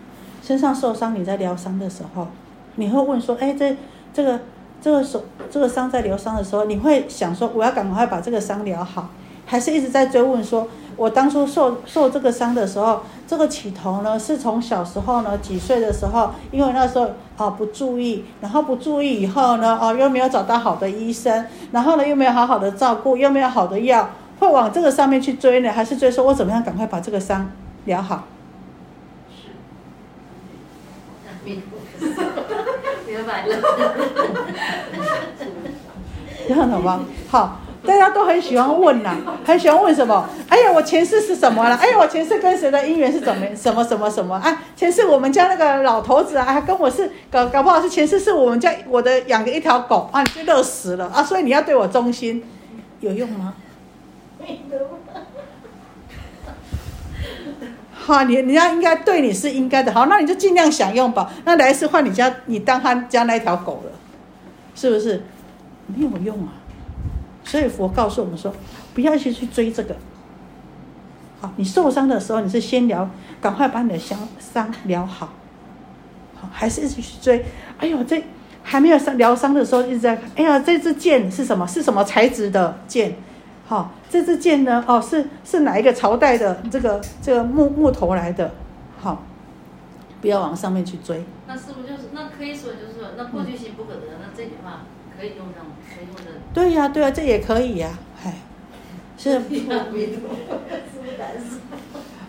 [0.50, 2.26] 身上受伤，你在疗伤的时候，
[2.74, 3.76] 你会问说：哎，这
[4.12, 4.40] 这个
[4.82, 9.10] 这个手这个伤在疗伤的时候，你会想说我要赶快把这个伤疗好，
[9.46, 10.66] 还是一直在追问说？
[10.96, 24.10] 我当初受受这个伤的时候，这个起头呢，是从小时候呢几岁的时候，因为那时候啊不注意，然后不注意以后呢，哦又没有找到好的医生，然后呢又没有好好的照顾，又没有好的药，
[24.40, 27.50] 会往这个上面去追呢，还是追说我怎么样赶快把这个伤
[27.84, 28.24] 疗好？
[29.30, 29.48] 是，
[33.06, 33.56] 明白了，
[36.48, 37.00] 这样懂吗？
[37.28, 37.60] 好。
[37.82, 40.28] 大家都很喜欢问呐， 很喜欢问什么？
[40.50, 41.74] 哎呀，我前世是什么了？
[41.76, 44.34] 哎呀，我前世跟谁的姻缘是怎么什么什么什么？
[44.36, 51.22] 啊，前世我们家那个老头子啊，跟我是搞搞不好是前世是我们家我的养的一条狗啊，你就乐死了啊！
[51.24, 52.44] 所以你要对我忠心，
[53.00, 53.54] 有用吗？
[58.12, 61.30] 啊，你人家应该对你是应该的，好，那你就尽量享用吧。
[61.44, 63.92] 那来世换你家，你当他家那条狗了，
[64.74, 65.22] 是不是？
[65.86, 66.54] 没有用啊。
[67.44, 68.54] 所以佛告诉我们说，
[68.94, 69.96] 不要去去追这个。
[71.40, 73.08] 好，你受伤的时候，你是先疗，
[73.40, 75.32] 赶快把你的伤伤疗好。
[76.34, 77.44] 好，还是一直去追？
[77.78, 78.22] 哎呦，这
[78.62, 80.30] 还没有伤疗伤的时候，一直在看。
[80.36, 81.66] 哎呀，这支剑是什么？
[81.66, 83.16] 是什么材质的剑？
[83.70, 84.84] 好，这支剑呢？
[84.88, 88.50] 哦，是是哪一个朝代的这个这个木木头来的？
[89.00, 89.22] 好，
[90.20, 91.24] 不要往上面去追。
[91.46, 94.00] 那是不是就是那可以说就是说那过去心不可得？
[94.20, 94.80] 那这句话
[95.16, 95.70] 可以用上吗？
[95.88, 96.32] 可以用的。
[96.52, 97.90] 对呀，对呀，这也可以呀，
[98.24, 98.34] 哎，
[99.16, 99.40] 是。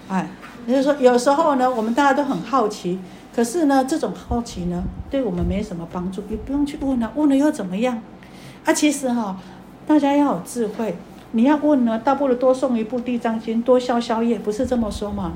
[0.09, 0.27] 哎，
[0.67, 2.99] 就是说，有时候呢，我们大家都很好奇，
[3.35, 7.99] 可是呢，这种好奇呢，对我们没什么帮助，也不用去问啊，问了又怎么样？
[8.63, 9.35] 啊，其实哈，
[9.87, 10.95] 大家要有智慧，
[11.31, 15.33] 你要问呢，倒不如多送一部《地藏经》，多消消业，不是这么说吗？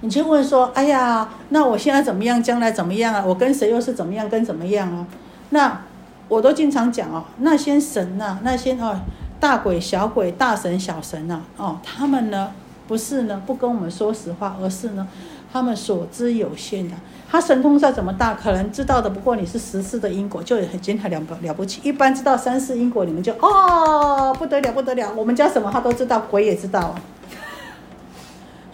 [0.00, 2.42] 你去问说，哎呀，那我现在怎么样？
[2.42, 3.24] 将来怎么样啊？
[3.26, 4.28] 我跟谁又是怎么样？
[4.28, 5.06] 跟怎么样啊？
[5.50, 5.80] 那。
[6.28, 8.98] 我都经常讲哦，那些神呐，那些哦
[9.38, 12.50] 大鬼、小鬼、大神、小神呐，哦，他们呢
[12.88, 15.06] 不是呢不跟我们说实话，而是呢
[15.52, 16.94] 他们所知有限的。
[17.30, 21.80] 他神通再怎么大，可能知道的不过你是十世的因果，就很经很了不了不起。
[21.82, 26.94] 一般知道三世因果，你们就哦不得了不得了，我们家什么他都知道，鬼也知道。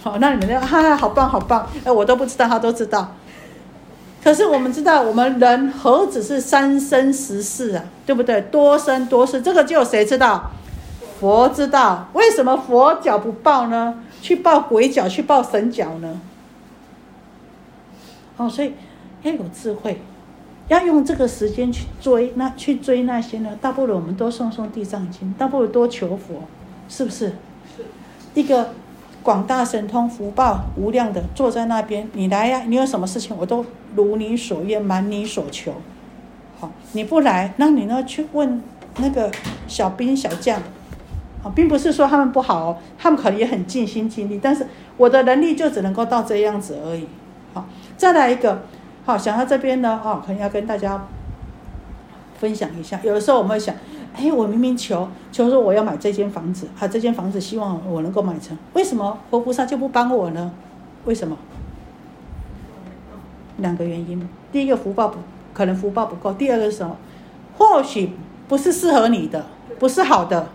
[0.02, 3.14] 好，那你们就哈哈好棒好棒，哎，我都不知道，他都知道。
[4.24, 8.40] 可是我们知道，我们人何止是三生十世啊，对不对？
[8.42, 10.50] 多生多世，这个就有谁知道？
[11.20, 12.08] 佛知道。
[12.12, 14.02] 为什么佛脚不报呢？
[14.20, 16.20] 去报鬼脚，去报神脚呢？
[18.38, 18.72] 哦，所以
[19.22, 20.00] 要有智慧，
[20.68, 23.50] 要用这个时间去追那去追那些呢？
[23.60, 26.44] 倒不如我们多诵诵地藏经，倒不如多求佛，
[26.88, 27.26] 是不是？
[27.76, 27.84] 是
[28.32, 28.70] 一个。
[29.20, 32.62] 广大神通福报无量的坐在那边，你来呀！
[32.66, 33.62] 你有什么事情，我都
[33.94, 35.74] 如你所愿，满你所求。
[36.58, 38.02] 好，你不来，那你呢？
[38.04, 38.62] 去问
[39.00, 39.30] 那个
[39.66, 40.62] 小兵小将。
[41.42, 47.06] 啊，并不是说他们不好哦，他们可能也很尽心尽力，但是我的能力就只能够到这样子而已。
[47.52, 47.66] 好，
[47.98, 48.62] 再来一个，
[49.04, 51.06] 好，想到这边呢，哦，可能要跟大家
[52.38, 52.98] 分享一下。
[53.02, 53.74] 有的时候我们会想。
[54.16, 60.50] 哎，我明明求求说我要买这间房子，啊，这间房子希望我能够买成，为什么佛菩萨就不帮我呢？
[61.04, 61.36] 为什么？
[63.58, 65.18] 两个原因，第一个福报不
[65.52, 66.96] 可能福报不够，第二个是什么？
[67.56, 68.10] 或许
[68.48, 69.46] 不是适合你的，
[69.78, 70.48] 不是好的，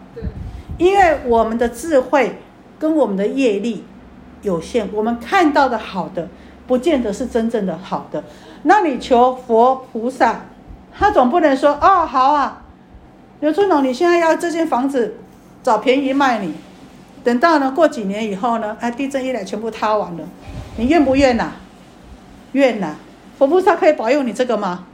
[0.78, 2.40] 因为我们的智慧
[2.78, 3.86] 跟我们的业力
[4.42, 6.28] 有限，我们看到的好的，
[6.68, 8.24] 不见得是真正的好的。
[8.64, 10.42] 那你求佛菩萨，
[10.98, 12.62] 他总不能说哦好啊。
[13.40, 15.16] 刘春龙，你现在要这间房子，
[15.62, 16.54] 找便宜卖你，
[17.24, 20.24] 等到呢过几年以后呢，哎，地震一来全部塌完了，
[20.78, 21.52] 你愿不愿呐？
[22.54, 22.96] 愿呐！
[23.38, 24.86] 佛菩萨可以保佑你这个吗？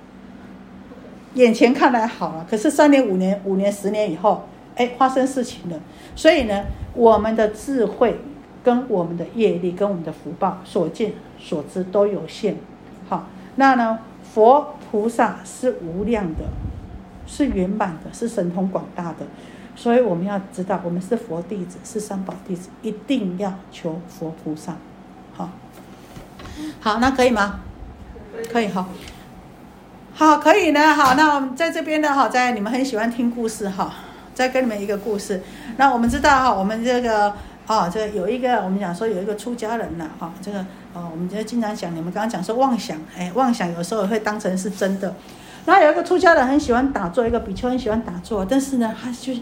[1.35, 5.79] 眼前看来好了，可是三年、五年、五年、十年以后，哎，发生事情了。
[6.15, 6.63] 所以呢，
[6.95, 8.19] 我们的智慧
[8.63, 12.57] 跟我们的业力跟我们的福报所见所知都有限。
[13.07, 13.99] 好，那呢，
[14.33, 16.45] 佛菩萨是无量的，
[17.25, 19.27] 是圆满的，是神通广大的。
[19.75, 24.75] 所以我们要知道，我们是佛弟子，是三宝弟子，一定要求佛菩萨。
[25.33, 25.49] 好，
[26.81, 27.61] 好，那可以吗？
[28.51, 28.89] 可以好。
[30.13, 30.93] 好，可以呢。
[30.93, 33.93] 好，那我们在这边呢，好，在你们很喜欢听故事哈，
[34.33, 35.41] 再跟你们一个故事。
[35.77, 37.33] 那我们知道哈，我们这个
[37.69, 40.57] 啊，这有一个我们讲说有一个出家人呐，哈，这个
[40.91, 45.13] 啊，我们就经常讲，你们刚刚讲说妄想，哎，妄想有时候会当成是真的。
[45.65, 49.33] 那有一个出家人很喜欢打坐，一个比丘很喜欢打坐，但是呢，他就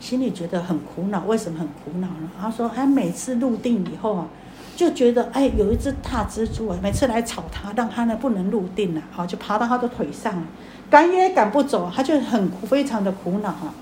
[0.00, 1.24] 心里觉得很苦恼。
[1.26, 2.30] 为什么很苦恼呢？
[2.40, 4.26] 他说，他每次入定以后啊。
[4.74, 10.42] 就觉得哎，有一只大蜘蛛啊，每次来吵他，让他呢不能入定了，好就爬到他的腿上，
[10.88, 13.74] 赶也赶不走，他就很非常的苦恼哈。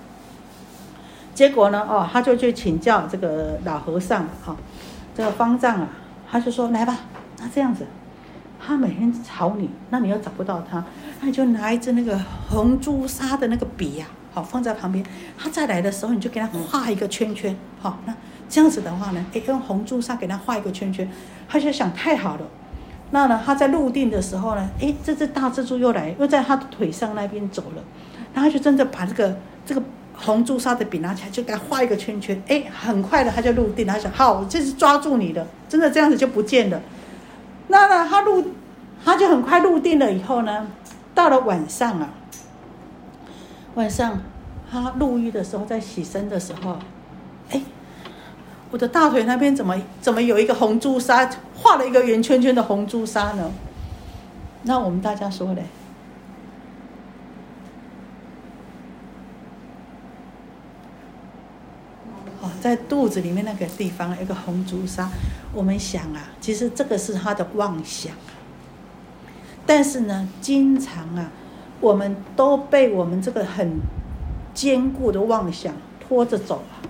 [1.40, 4.54] 结果呢，哦，他就去请教这个老和尚哈，
[5.14, 5.88] 这个方丈啊，
[6.30, 6.98] 他就说来吧，
[7.38, 7.86] 那这样子，
[8.62, 10.84] 他每天吵你，那你又找不到他，
[11.18, 15.02] 那你就拿一支那个红朱砂的那个笔呀，好放在旁边，
[15.38, 18.14] 他再来的时候你就给他画一个圈圈，好那。
[18.50, 21.10] 这样子的话呢，哎，用红朱砂给他画一个圈圈，
[21.48, 22.42] 他就想太好了。
[23.12, 27.82] 那呢，他在入定的时候呢，哎，这只大蜘蛛又来，又在他的腿上那边走了。
[28.34, 29.82] 然后就真的把这个这个
[30.20, 32.40] 红朱砂的笔拿起来，就给他画一个圈圈。
[32.46, 36.80] 哎，很快的他就入定，他想，好，我这是抓住你的，真的这样子就不见了。
[37.68, 38.44] 那呢，他入，
[39.04, 40.66] 他就很快入定了以后呢，
[41.14, 42.10] 到了晚上啊，
[43.74, 44.20] 晚上
[44.70, 46.78] 他入狱的时候，在洗身的时候，
[47.50, 47.62] 哎。
[48.72, 53.50] 我的大腿那边怎么怎么有一个红朱砂，画了一个圆圈圈的红朱砂呢？
[54.62, 55.64] 那我们大家说嘞，
[62.40, 65.08] 哦，在肚子里面那个地方一个红朱砂，
[65.52, 68.12] 我们想啊，其实这个是他的妄想，
[69.66, 71.30] 但是呢，经常啊，
[71.80, 73.80] 我们都被我们这个很
[74.52, 76.88] 坚固的妄想拖着走了。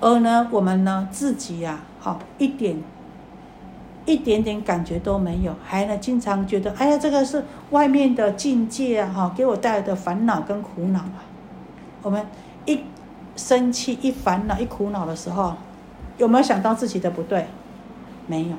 [0.00, 2.76] 而呢，我们呢自己呀，好一点，
[4.06, 11.24] 一点点感觉都没有，还呢经常觉得，哎呀，这个是外面的境界啊，哈，给我带来的烦恼跟苦恼啊。
[12.02, 12.24] 我们
[12.66, 12.80] 一
[13.36, 15.54] 生气、一烦恼、一苦恼的时候，
[16.18, 17.46] 有没有想到自己的不对？
[18.26, 18.56] 没有。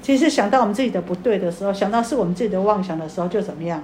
[0.00, 3.82] 其实想到我们自己的不对的时候，想到是我们自己的妄想的时候，就怎么样？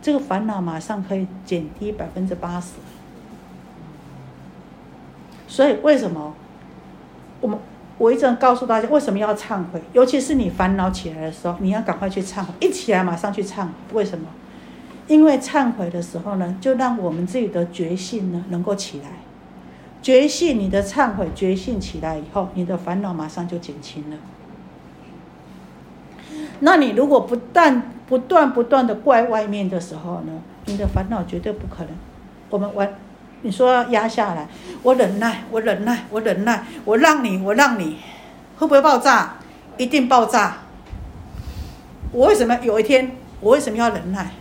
[0.00, 2.74] 这个烦恼马上可以减低百分之八十。
[5.48, 6.34] 所以为什么
[7.40, 7.58] 我们
[7.96, 9.82] 我一直告诉大家为什么要忏悔？
[9.92, 13.70] 尤其是你烦恼起来的时候，你要赶快去忏悔，一起来马上去忏悔。
[13.94, 14.28] 为什么？
[15.08, 19.10] 因为忏悔的时候呢，就让我们自己的觉性呢能够起来。
[20.00, 24.16] 觉性，你的忏悔觉性起来以后，你的烦恼马上就减轻了。
[26.60, 31.90] 那你如果不断不断不断的怪外面的时候呢，你的烦恼绝对不可能。
[32.50, 32.94] 我们玩。
[33.42, 34.48] 你说要压下来，
[34.82, 37.96] 我忍耐，我忍耐，我忍耐，我让你，我让你，
[38.56, 39.36] 会不会爆炸？
[39.76, 40.56] 一定爆炸。
[42.10, 44.32] 我为什么有一天，我为什么要忍耐？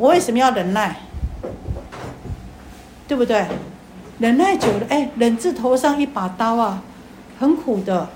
[0.00, 0.96] 我为什么要忍耐？
[3.06, 3.44] 对不对？
[4.18, 6.82] 忍耐久了，哎，忍字头上一把刀啊，
[7.38, 8.08] 很苦的。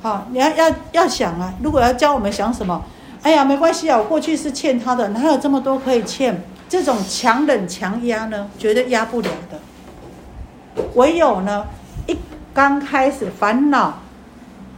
[0.00, 2.84] 好，你要要要想啊，如果要教我们想什么？
[3.22, 6.40] 哎呀，没关系啊，我过去是欠他的，哪有这么多可以欠？
[6.68, 10.82] 这种强忍强压呢，绝对压不了的。
[10.94, 11.66] 唯有呢，
[12.06, 12.16] 一
[12.54, 13.98] 刚开始烦恼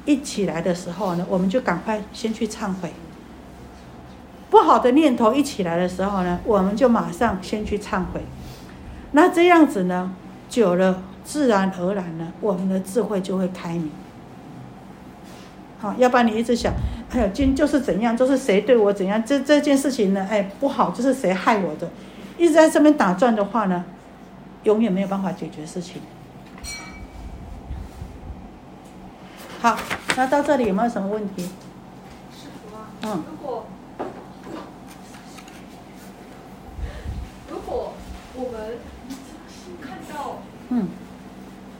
[0.06, 2.90] 一起来的时候呢，我们就赶快先去忏悔。
[4.50, 8.22] 不好的念头一起来的时候呢，我们就马上先去忏悔。
[9.12, 10.12] 那这样子呢，
[10.48, 13.90] 久了自然而然呢，我们的智慧就会开明。
[15.80, 16.72] 好，要不然你一直想。
[17.10, 21.88] 哎呦，今就是怎样，就是谁对我怎样，这这件事情呢，哎不好，就是谁害我的，
[22.36, 23.84] 一直在这边打转的话呢，
[24.64, 26.02] 永远没有办法解决事情。
[29.60, 29.78] 好，
[30.16, 31.44] 那到这里有没有什么问题？
[32.32, 33.66] 师傅啊，嗯，如果
[37.48, 37.92] 如果
[38.34, 38.78] 我们
[39.80, 40.38] 看到，
[40.70, 40.88] 嗯，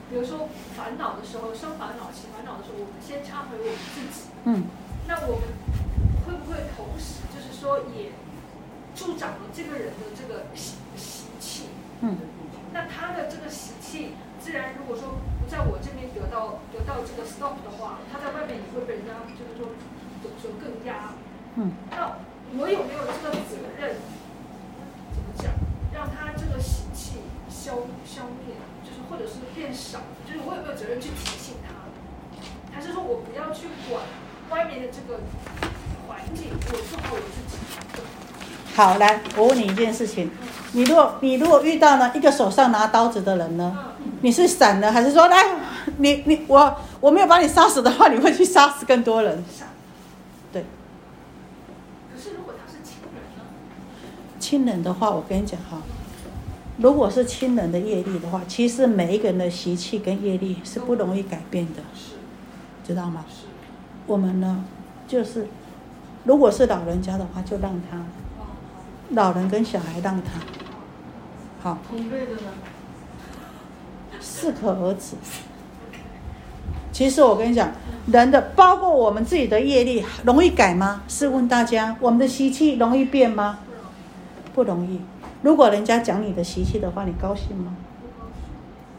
[0.09, 4.65] 比如说烦恼的时候，生烦恼、起烦恼的时候，我们先忏悔我们自己，嗯。
[5.07, 5.45] 那我们
[6.25, 8.09] 会不会同时就是说也
[8.95, 11.69] 助长了这个人的这个习习气？
[12.01, 12.17] 嗯。
[12.73, 19.69] 那他的这个习气，自然如果说不在我这边得得到得到这个 stop 的话，他在外面也会被人家就是说
[20.23, 21.13] 怎么说更压。
[21.55, 21.71] 嗯。
[21.91, 22.17] 那
[22.57, 23.95] 我有没有这个责任？
[25.13, 25.53] 怎么讲？
[25.93, 28.74] 让他这个习气消消灭，就是
[29.09, 31.73] 或者是变少，就是我有没有责任去提醒他？
[32.73, 34.03] 还是说我不要去管
[34.49, 35.21] 外面的这个
[36.07, 37.57] 环境，我做好我自己？
[38.75, 40.29] 好，来，我问你一件事情：
[40.73, 43.93] 你如果你如果遇到呢一个手上拿刀子的人呢？
[44.21, 45.43] 你是闪呢，还是说来？
[45.97, 49.43] 你你我我没有把你杀死的话，你会去杀死更多人？
[50.51, 50.65] 对。
[52.13, 53.43] 可是如果他是亲人呢？
[54.39, 55.77] 亲人的话，我跟你讲哈，
[56.77, 61.81] 如果是亲人的业力的话，其实每一个人的习气跟业力是不容易改变的，
[62.85, 63.25] 知道吗？
[64.05, 64.63] 我们呢，
[65.07, 65.47] 就是
[66.25, 68.03] 如果是老人家的话，就让他。
[69.11, 70.31] 老人跟小孩让他，
[71.61, 71.77] 好。
[71.87, 72.51] 同辈的呢？
[74.19, 75.15] 适可而止。
[76.91, 77.71] 其实我跟你讲，
[78.07, 81.03] 人的包括我们自己的业力容易改吗？
[81.07, 83.59] 试问大家，我们的习气容易变吗？
[84.53, 84.99] 不容易。
[85.45, 87.75] 如果人家讲你的习气的话，你高兴吗？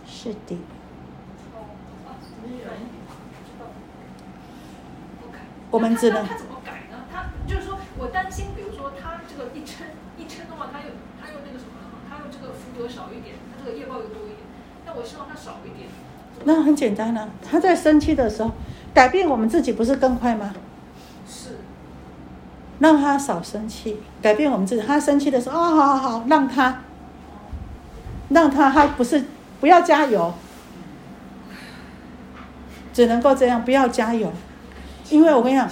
[0.07, 0.57] 是的。
[5.73, 6.25] 我们只能。
[6.25, 7.03] 他怎么改呢？
[7.13, 9.89] 他就是说我担心，比如说他这个一撑。
[10.17, 11.75] 一撑的话，他又他又那个什么，
[12.09, 14.39] 他又这个福德少一点，他这个业报又多一点，
[14.87, 15.89] 但我希望他少一点。
[16.45, 18.53] 那很简单啊，他在生气的时候，
[18.95, 20.55] 改变我们自己不是更快吗？
[22.79, 24.83] 让他少生气，改变我们自己。
[24.87, 26.83] 他生气的时候，哦，好好好，让他，
[28.29, 29.25] 让他，他不是
[29.61, 30.35] 不要加油，
[32.93, 34.33] 只能够这样，不要加油，
[35.11, 35.71] 因为我跟你讲，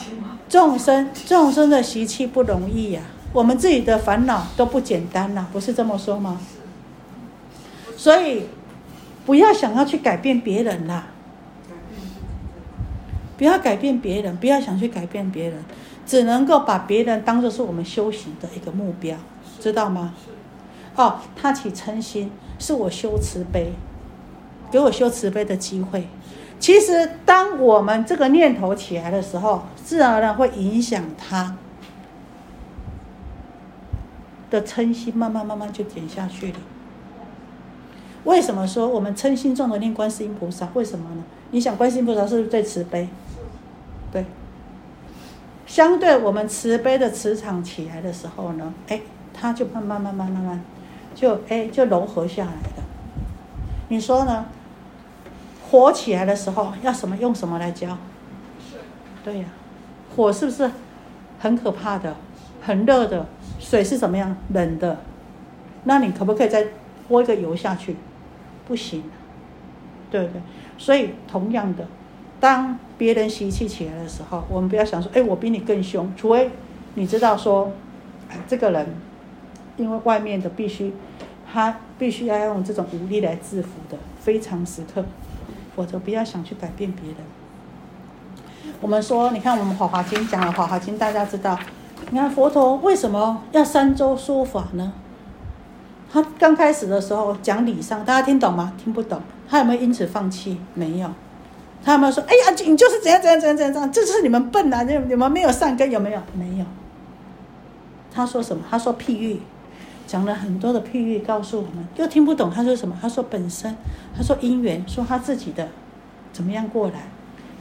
[0.49, 3.03] 众生众生的习气不容易呀，
[3.33, 6.41] 我们自己的烦恼都不简单呐，不是这么说吗？
[7.97, 8.47] 所以，
[9.25, 11.07] 不要想要去改变别人啦。
[13.37, 15.65] 不要改变别人，不要想去改变别人，
[16.07, 19.17] 只能够把别人当做是我们修行的一个目标，
[19.61, 20.15] 知道吗？
[20.97, 23.73] 哦，他起嗔心，是我修慈悲，
[24.71, 26.07] 给我修慈悲的机会。
[26.61, 31.57] 其实，当我们这个念头起来的时候，自然而然会影响他
[34.49, 36.59] 的嗔心，慢慢慢慢就减下去了。
[38.23, 40.69] 为什么说我们嗔心重的念观世音菩萨？
[40.75, 41.25] 为什么呢？
[41.51, 43.09] 你想观世音菩萨是不是最慈悲？
[44.15, 44.25] 对。
[45.67, 49.01] 相对我们慈悲的磁场起来的时候呢，哎，
[49.35, 50.65] 它就慢慢慢慢慢慢，
[51.15, 52.85] 就哎就柔和下来了。
[53.89, 54.47] 你说呢？
[55.69, 57.99] 火起来的时候要什么用什么来浇？
[59.25, 59.45] 对呀，
[60.15, 60.71] 火是不是
[61.41, 62.15] 很可怕的？
[62.63, 63.27] 很热的
[63.59, 64.37] 水是怎么样？
[64.53, 64.99] 冷的。
[65.85, 66.69] 那你可不可以再
[67.09, 67.97] 泼一个油下去？
[68.69, 69.03] 不行，
[70.11, 70.41] 对不对？
[70.79, 71.85] 所以同样的，
[72.41, 76.13] 当别人习气起来的时候，我们不要想说，哎，我比你更凶。
[76.17, 76.51] 除非
[76.95, 77.73] 你知道说，
[78.29, 78.87] 哎这个人
[79.77, 80.93] 因为外面的必须，
[81.53, 85.05] 他必须要用这种武力来制服的非常时刻，
[85.75, 87.17] 否则不要想去改变别人。
[88.81, 91.59] 我们说，你看我们《华华经》讲了《华华经》，大家知道，
[92.11, 94.93] 你看佛陀为什么要三周说法呢？
[96.13, 98.73] 他刚开始的时候讲理上，大家听懂吗？
[98.77, 99.21] 听不懂。
[99.49, 100.61] 他有没有因此放弃？
[100.75, 101.11] 没有。
[101.85, 104.83] 他们说：“哎呀，你就是怎样怎样怎样怎样，这就是你们笨啊！
[104.85, 106.21] 你你们没有善根，有没有？
[106.35, 106.65] 没有。”
[108.11, 108.63] 他说什么？
[108.71, 109.41] 他说譬喻，
[110.07, 112.51] 讲了很多的譬喻，告诉我们又听不懂。
[112.51, 112.97] 他说什么？
[113.01, 113.77] 他说本身，
[114.17, 115.69] 他说因缘，说他自己的
[116.33, 117.09] 怎么样过来，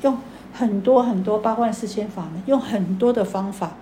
[0.03, 0.17] 用
[0.53, 3.73] 很多很多八万四千法门，用很多的方法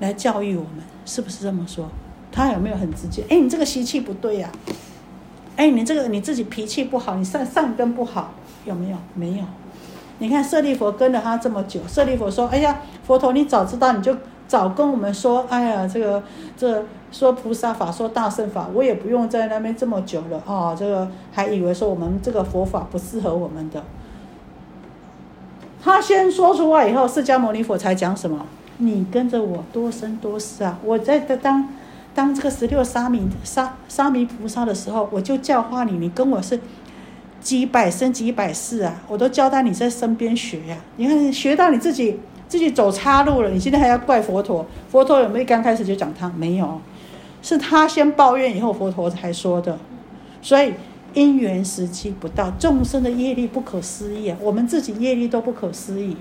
[0.00, 1.88] 来教育我们，是不是这么说？
[2.32, 3.22] 他有没有很直接？
[3.28, 4.50] 哎，你这个习气不对呀！
[5.56, 8.34] 哎，你这个你自己脾气不好，你善善根不好，
[8.64, 8.96] 有没有？
[9.14, 9.44] 没有。
[10.18, 14.16] 你看舍利佛跟了他这么久，舍利佛说：“哎呀，佛陀，你早知道你就
[14.48, 16.22] 早跟我们说，哎呀，这个
[16.56, 20.74] 这说菩萨法，说大圣法，我也不用在那边这么久了啊。
[20.74, 23.82] 这个还以为说我们这个佛法不适合我们的。”
[25.82, 28.46] 他先说出来以后，释迦牟尼佛才讲什么？
[28.78, 30.78] 你跟着我多生多世啊！
[30.84, 31.68] 我在当。
[32.14, 36.58] 当这个十六沙弥沙沙弥菩萨的时候，我就教化你，你跟我是
[37.46, 40.76] 几百生几百世啊，我都教他你在身边学呀。
[40.96, 42.18] 你看学到你自己
[42.48, 44.66] 自己走岔路了，你现在还要怪佛陀？
[44.90, 46.80] 佛陀有没有刚开始就讲他没有？
[47.40, 49.78] 是他先抱怨，以后佛陀才说的。
[50.42, 50.74] 所以
[51.14, 56.16] 因缘时机不到，众生的业力不可思议啊，我们自己业力都不可思议，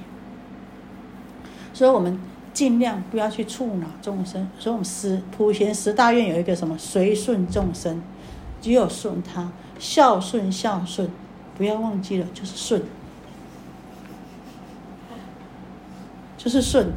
[1.73, 2.19] 所以我们。
[2.55, 8.01] 尽量不要去触恼众生，所以我们十普贤十大愿有一个什么随顺众生，
[8.61, 11.09] 只有顺他，孝顺孝顺，
[11.57, 12.83] 不要忘记了就是顺。
[16.37, 16.91] 就是顺。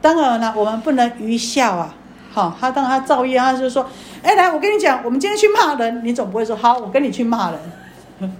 [0.00, 1.94] 当然了，我们不能愚孝啊。
[2.30, 3.84] 好，他当他造业，他就是说，
[4.22, 7.58] 哎，来，我跟你讲，我们今天去骂人，你总不会说，好，我跟你去骂人，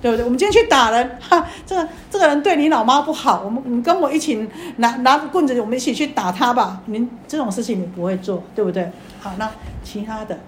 [0.00, 0.24] 对不对？
[0.24, 6.80] 我们今天去打人， 哈，这个这个人对你老妈不好，我们，你跟我一起拿拿棍子，我们一起去打他吧。
[6.86, 8.92] 您，这种事情你不会做，对不对？
[9.20, 9.50] 好，那
[9.82, 10.38] 其他的，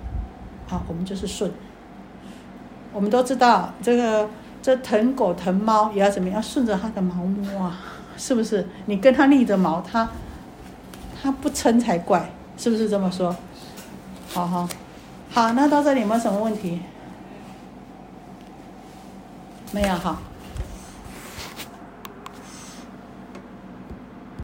[0.69, 1.51] 好，我们就是顺。
[2.97, 4.27] 我们都知道，这个
[4.63, 6.43] 这疼狗疼猫也要怎么样？
[6.43, 7.79] 顺着它的毛摸啊，
[8.17, 8.67] 是不是？
[8.87, 10.09] 你跟它逆着毛，它
[11.23, 13.37] 它不撑才怪。”是不是这么说？
[14.33, 14.67] 好好，
[15.31, 16.81] 好，那到这里有没有什么问题？
[19.73, 20.17] 没有哈。